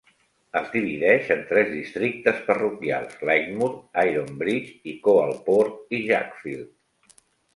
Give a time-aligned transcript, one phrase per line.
[0.59, 3.75] Es divideix en tres districtes parroquials: Lightmoor,
[4.11, 7.15] Ironbridge, i Coalport i Jackfield.